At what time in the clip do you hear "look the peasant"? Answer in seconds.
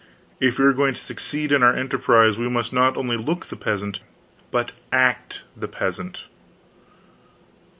3.17-3.99